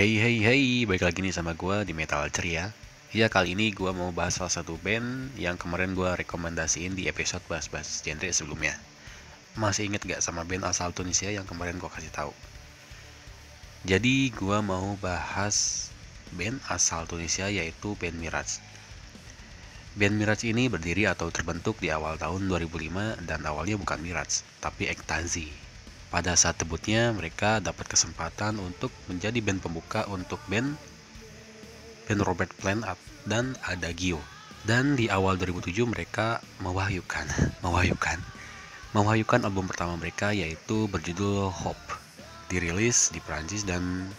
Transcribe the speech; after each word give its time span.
Hey 0.00 0.16
hey 0.16 0.40
hey, 0.40 0.64
balik 0.88 1.04
lagi 1.04 1.20
nih 1.20 1.28
sama 1.28 1.52
gue 1.52 1.84
di 1.84 1.92
Metal 1.92 2.24
Ceria. 2.32 2.72
Ya 3.12 3.28
kali 3.28 3.52
ini 3.52 3.68
gue 3.68 3.92
mau 3.92 4.08
bahas 4.16 4.40
salah 4.40 4.48
satu 4.48 4.80
band 4.80 5.36
yang 5.36 5.60
kemarin 5.60 5.92
gue 5.92 6.08
rekomendasiin 6.24 6.96
di 6.96 7.04
episode 7.04 7.44
bahas-bahas 7.52 8.00
genre 8.00 8.24
sebelumnya. 8.32 8.72
Masih 9.60 9.92
inget 9.92 10.00
gak 10.08 10.24
sama 10.24 10.48
band 10.48 10.64
asal 10.64 10.96
Tunisia 10.96 11.28
yang 11.28 11.44
kemarin 11.44 11.76
gue 11.76 11.90
kasih 11.92 12.08
tahu? 12.16 12.32
Jadi 13.84 14.32
gue 14.32 14.58
mau 14.64 14.96
bahas 15.04 15.92
band 16.32 16.64
asal 16.72 17.04
Tunisia 17.04 17.52
yaitu 17.52 17.92
band 18.00 18.16
Miraj 18.16 18.56
Band 20.00 20.16
Miraj 20.16 20.48
ini 20.48 20.72
berdiri 20.72 21.12
atau 21.12 21.28
terbentuk 21.28 21.76
di 21.76 21.92
awal 21.92 22.16
tahun 22.16 22.48
2005 22.48 23.28
dan 23.28 23.44
awalnya 23.44 23.76
bukan 23.76 24.00
Miraj, 24.00 24.48
tapi 24.64 24.88
Ektazi 24.88 25.69
pada 26.10 26.34
saat 26.34 26.58
debutnya 26.58 27.14
mereka 27.14 27.62
dapat 27.62 27.86
kesempatan 27.86 28.58
untuk 28.58 28.90
menjadi 29.06 29.38
band 29.38 29.62
pembuka 29.62 30.04
untuk 30.10 30.42
band 30.50 30.74
band 32.10 32.20
Robert 32.26 32.50
Plant 32.58 32.82
dan 33.24 33.54
Adagio. 33.62 34.18
Dan 34.66 34.98
di 34.98 35.08
awal 35.08 35.40
2007 35.40 35.86
mereka 35.88 36.42
mewahyukan, 36.60 37.24
mewahyukan, 37.64 38.18
mewahyukan 38.92 39.40
album 39.46 39.70
pertama 39.70 39.96
mereka 39.96 40.34
yaitu 40.34 40.90
berjudul 40.90 41.48
Hope. 41.48 41.96
Dirilis 42.50 43.14
di 43.14 43.22
Prancis 43.22 43.62
dan 43.62 44.10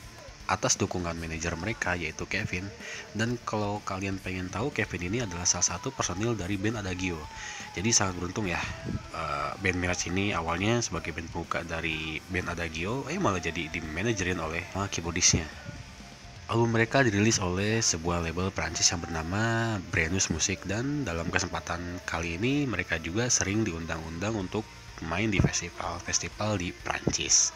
atas 0.51 0.75
dukungan 0.75 1.15
manajer 1.15 1.55
mereka 1.55 1.95
yaitu 1.95 2.27
Kevin. 2.27 2.67
Dan 3.15 3.39
kalau 3.47 3.79
kalian 3.87 4.19
pengen 4.19 4.51
tahu 4.51 4.75
Kevin 4.75 5.07
ini 5.07 5.17
adalah 5.23 5.47
salah 5.47 5.75
satu 5.75 5.95
personil 5.95 6.35
dari 6.35 6.59
band 6.59 6.83
Adagio. 6.83 7.15
Jadi 7.71 7.89
sangat 7.95 8.19
beruntung 8.19 8.51
ya 8.51 8.59
uh, 9.15 9.55
band 9.63 9.79
Mirage 9.79 10.11
ini 10.11 10.35
awalnya 10.35 10.83
sebagai 10.83 11.15
band 11.15 11.31
pembuka 11.31 11.63
dari 11.63 12.19
band 12.27 12.51
Adagio 12.51 13.07
eh 13.07 13.15
malah 13.15 13.39
jadi 13.39 13.71
dimanajerin 13.71 14.43
oleh 14.43 14.67
uh, 14.75 14.91
keyboardisnya. 14.91 15.47
Album 16.51 16.75
mereka 16.75 16.99
dirilis 16.99 17.39
oleh 17.39 17.79
sebuah 17.79 18.27
label 18.27 18.51
Prancis 18.51 18.91
yang 18.91 18.99
bernama 18.99 19.79
Brandus 19.87 20.27
Music. 20.27 20.59
Dan 20.67 21.07
dalam 21.07 21.31
kesempatan 21.31 22.03
kali 22.03 22.35
ini 22.35 22.67
mereka 22.67 22.99
juga 22.99 23.31
sering 23.31 23.63
diundang-undang 23.63 24.35
untuk 24.35 24.67
main 25.07 25.31
di 25.31 25.39
festival-festival 25.39 26.59
di 26.59 26.75
Prancis 26.75 27.55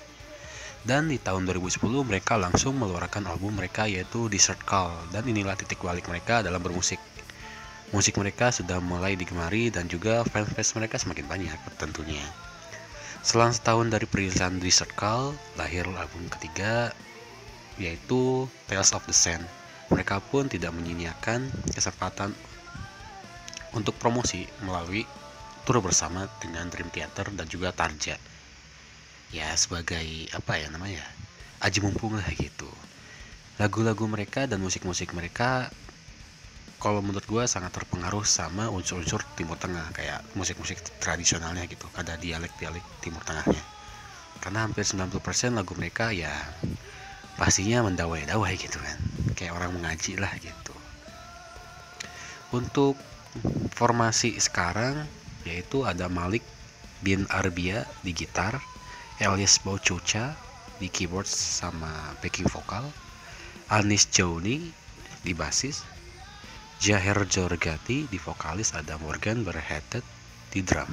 dan 0.86 1.10
di 1.10 1.18
tahun 1.18 1.50
2010 1.50 1.82
mereka 2.06 2.38
langsung 2.38 2.78
mengeluarkan 2.78 3.26
album 3.26 3.58
mereka 3.58 3.90
yaitu 3.90 4.30
Desert 4.30 4.62
Call 4.70 4.94
dan 5.10 5.26
inilah 5.26 5.58
titik 5.58 5.82
balik 5.82 6.06
mereka 6.06 6.46
dalam 6.46 6.62
bermusik. 6.62 7.02
Musik 7.90 8.22
mereka 8.22 8.54
sudah 8.54 8.78
mulai 8.78 9.18
digemari 9.18 9.74
dan 9.74 9.90
juga 9.90 10.22
fans-fans 10.30 10.78
mereka 10.78 11.02
semakin 11.02 11.26
banyak 11.26 11.58
tentunya. 11.82 12.22
Selang 13.26 13.50
setahun 13.50 13.90
dari 13.90 14.06
perilisan 14.06 14.62
Desert 14.62 14.94
Call, 14.94 15.34
lahir 15.58 15.90
album 15.90 16.30
ketiga 16.30 16.94
yaitu 17.82 18.46
Tales 18.70 18.94
of 18.94 19.02
the 19.10 19.16
Sand. 19.18 19.42
Mereka 19.90 20.22
pun 20.30 20.46
tidak 20.46 20.70
menyia-nyiakan 20.78 21.50
kesempatan 21.74 22.30
untuk 23.74 23.98
promosi 23.98 24.46
melalui 24.62 25.02
tur 25.66 25.82
bersama 25.82 26.30
dengan 26.38 26.70
Dream 26.70 26.94
Theater 26.94 27.34
dan 27.34 27.50
juga 27.50 27.74
Tarja 27.74 28.35
ya 29.34 29.50
sebagai 29.58 30.30
apa 30.34 30.60
ya 30.60 30.68
namanya 30.70 31.02
aji 31.64 31.80
mumpung 31.82 32.14
lah 32.18 32.28
gitu. 32.36 32.70
Lagu-lagu 33.56 34.04
mereka 34.06 34.46
dan 34.46 34.60
musik-musik 34.60 35.16
mereka 35.16 35.72
kalau 36.76 37.00
menurut 37.00 37.24
gue 37.24 37.44
sangat 37.48 37.72
terpengaruh 37.72 38.28
sama 38.28 38.68
unsur-unsur 38.70 39.24
Timur 39.40 39.56
Tengah 39.56 39.90
kayak 39.96 40.22
musik-musik 40.36 40.78
tradisionalnya 41.00 41.66
gitu 41.66 41.88
ada 41.96 42.20
dialek-dialek 42.20 42.84
Timur 43.00 43.24
Tengahnya. 43.24 43.64
Karena 44.44 44.68
hampir 44.68 44.84
90% 44.84 45.56
lagu 45.56 45.74
mereka 45.74 46.12
ya 46.12 46.30
pastinya 47.40 47.88
mendawai-dawai 47.88 48.54
gitu 48.60 48.78
kan 48.78 48.98
kayak 49.34 49.56
orang 49.56 49.72
mengaji 49.74 50.20
lah 50.20 50.30
gitu. 50.38 50.76
Untuk 52.54 53.00
formasi 53.74 54.38
sekarang 54.38 55.08
yaitu 55.48 55.88
ada 55.88 56.12
Malik 56.12 56.44
bin 57.02 57.26
Arbia 57.32 57.88
di 58.04 58.12
gitar 58.12 58.60
Elias 59.16 59.64
Bauchocha 59.64 60.36
di 60.76 60.92
keyboard 60.92 61.24
sama 61.24 61.88
backing 62.20 62.52
vokal, 62.52 62.84
Anis 63.72 64.12
Joni 64.12 64.60
di 65.24 65.32
basis, 65.32 65.88
Jaher 66.84 67.24
Jorgati 67.24 68.12
di 68.12 68.20
vokalis, 68.20 68.76
ada 68.76 69.00
Morgan 69.00 69.48
Berheaded 69.48 70.04
di 70.52 70.60
drum. 70.60 70.92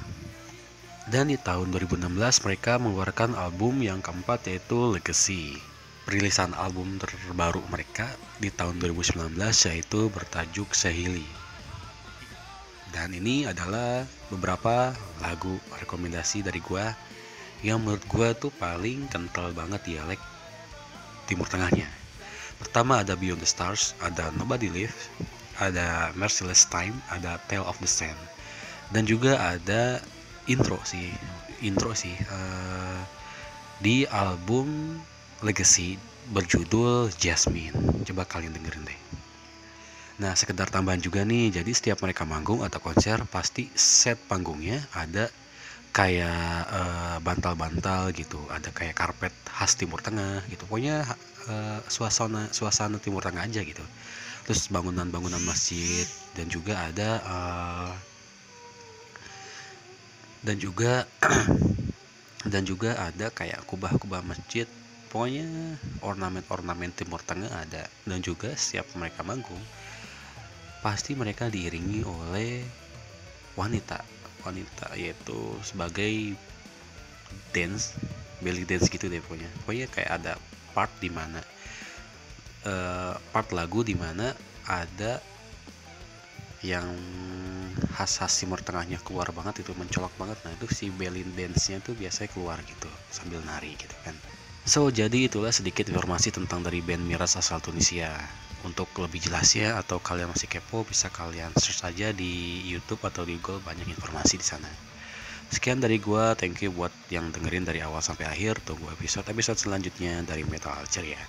Dan 1.10 1.34
di 1.34 1.36
tahun 1.36 1.74
2016 1.74 2.46
mereka 2.46 2.78
mengeluarkan 2.78 3.34
album 3.34 3.82
yang 3.82 3.98
keempat 3.98 4.46
yaitu 4.46 4.78
Legacy. 4.94 5.58
Perilisan 6.06 6.54
album 6.54 7.02
terbaru 7.02 7.58
mereka 7.74 8.06
di 8.38 8.54
tahun 8.54 8.78
2019 8.78 9.34
yaitu 9.66 10.06
bertajuk 10.14 10.70
Sehili. 10.78 11.26
Dan 12.94 13.18
ini 13.18 13.50
adalah 13.50 14.06
beberapa 14.30 14.94
lagu 15.18 15.58
rekomendasi 15.74 16.46
dari 16.46 16.62
gua 16.62 16.94
yang 17.62 17.78
menurut 17.82 18.02
gue 18.10 18.28
tuh 18.36 18.52
paling 18.58 19.06
kental 19.06 19.54
banget 19.54 19.80
dialek 19.86 20.18
Timur 21.30 21.46
Tengahnya. 21.46 21.86
Pertama 22.58 23.02
ada 23.02 23.14
Beyond 23.14 23.42
the 23.42 23.48
Stars, 23.48 23.94
ada 24.02 24.30
Nobody 24.34 24.70
Live, 24.70 24.94
ada 25.58 26.10
Merciless 26.18 26.66
Time, 26.66 26.94
ada 27.10 27.38
Tale 27.46 27.66
of 27.66 27.78
the 27.78 27.90
Sand, 27.90 28.18
dan 28.90 29.06
juga 29.06 29.38
ada 29.38 30.02
intro 30.50 30.78
sih, 30.82 31.10
intro 31.62 31.94
sih 31.94 32.14
uh, 32.30 33.02
di 33.78 34.06
album 34.10 34.98
Legacy 35.42 35.98
berjudul 36.30 37.10
Jasmine. 37.18 38.06
Coba 38.06 38.26
kalian 38.26 38.54
dengerin 38.54 38.86
deh. 38.86 39.00
Nah, 40.22 40.38
sekedar 40.38 40.70
tambahan 40.70 41.02
juga 41.02 41.26
nih, 41.26 41.50
jadi 41.50 41.70
setiap 41.74 41.98
mereka 42.06 42.22
manggung 42.22 42.62
atau 42.62 42.78
konser 42.78 43.18
pasti 43.26 43.66
set 43.74 44.22
panggungnya 44.30 44.78
ada 44.94 45.26
kayak 45.92 46.64
uh, 46.72 47.16
bantal-bantal 47.20 48.10
gitu. 48.16 48.40
Ada 48.48 48.72
kayak 48.72 48.96
karpet 48.96 49.34
khas 49.46 49.76
Timur 49.76 50.00
Tengah 50.00 50.40
gitu. 50.48 50.64
Pokoknya 50.64 51.04
uh, 51.46 51.78
suasana 51.86 52.48
suasana 52.50 52.96
Timur 52.96 53.20
Tengah 53.20 53.44
aja 53.44 53.60
gitu. 53.60 53.84
Terus 54.48 54.72
bangunan-bangunan 54.72 55.44
masjid 55.44 56.08
dan 56.34 56.48
juga 56.48 56.80
ada 56.88 57.10
uh, 57.22 57.92
dan 60.42 60.56
juga 60.58 61.06
dan 62.52 62.62
juga 62.66 62.96
ada 62.98 63.28
kayak 63.30 63.62
kubah-kubah 63.68 64.24
masjid. 64.24 64.66
Pokoknya 65.12 65.76
ornamen-ornamen 66.00 66.96
Timur 66.96 67.20
Tengah 67.20 67.52
ada. 67.52 67.84
Dan 68.08 68.24
juga 68.24 68.56
setiap 68.56 68.88
mereka 68.96 69.20
manggung 69.20 69.60
pasti 70.82 71.14
mereka 71.14 71.46
diiringi 71.46 72.02
oleh 72.02 72.66
wanita 73.54 74.11
wanita 74.42 74.94
yaitu 74.98 75.56
sebagai 75.62 76.36
dance 77.54 77.96
belly 78.42 78.66
dance 78.66 78.90
gitu 78.90 79.06
deh 79.06 79.22
pokoknya. 79.22 79.48
Pokoknya 79.62 79.86
kayak 79.88 80.10
ada 80.22 80.32
part 80.74 80.90
di 80.98 81.08
mana 81.08 81.40
uh, 82.66 83.14
part 83.30 83.48
lagu 83.54 83.86
di 83.86 83.94
mana 83.94 84.34
ada 84.66 85.22
yang 86.62 86.86
khas-khas 87.98 88.38
Timur 88.38 88.62
Tengahnya 88.62 89.02
keluar 89.02 89.30
banget 89.34 89.66
itu 89.66 89.74
mencolok 89.74 90.14
banget. 90.18 90.38
Nah 90.46 90.54
itu 90.54 90.66
si 90.70 90.86
belly 90.94 91.26
dance-nya 91.34 91.82
tuh 91.82 91.98
biasanya 91.98 92.30
keluar 92.30 92.58
gitu 92.62 92.90
sambil 93.10 93.42
nari 93.42 93.74
gitu 93.74 93.94
kan. 94.06 94.14
So 94.62 94.86
jadi 94.94 95.26
itulah 95.26 95.50
sedikit 95.50 95.90
informasi 95.90 96.30
tentang 96.30 96.62
dari 96.62 96.78
band 96.78 97.02
Miras 97.02 97.34
asal 97.34 97.58
Tunisia 97.58 98.14
untuk 98.62 98.88
lebih 98.98 99.18
jelasnya 99.22 99.78
atau 99.78 99.98
kalian 99.98 100.30
masih 100.30 100.48
kepo 100.50 100.86
bisa 100.86 101.10
kalian 101.10 101.50
search 101.58 101.82
aja 101.86 102.14
di 102.14 102.62
YouTube 102.66 103.02
atau 103.06 103.22
di 103.26 103.38
Google 103.38 103.62
banyak 103.62 103.86
informasi 103.90 104.38
di 104.38 104.46
sana. 104.46 104.70
Sekian 105.52 105.84
dari 105.84 106.00
gua, 106.00 106.32
thank 106.32 106.64
you 106.64 106.72
buat 106.72 106.88
yang 107.12 107.28
dengerin 107.28 107.68
dari 107.68 107.84
awal 107.84 108.00
sampai 108.00 108.24
akhir. 108.24 108.64
Tunggu 108.64 108.88
episode-episode 108.96 109.60
selanjutnya 109.60 110.24
dari 110.24 110.48
Metal 110.48 110.80
Ceria. 110.88 111.20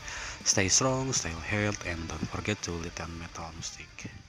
Stay 0.47 0.71
strong, 0.71 1.11
stay 1.11 1.35
healthy, 1.35 1.91
and 1.91 2.07
don't 2.07 2.23
forget 2.31 2.55
to 2.63 2.71
listen 2.79 3.11
metal 3.19 3.51
music. 3.51 4.22